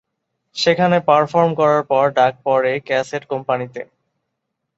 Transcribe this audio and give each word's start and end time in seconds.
সেখানে 0.55 0.97
পারফর্ম 1.07 1.51
করার 1.59 1.83
পর 1.91 2.05
ডাক 2.17 2.33
পড়ে 2.45 2.73
ক্যাসেট 2.87 3.23
কোম্পানীতে। 3.31 3.81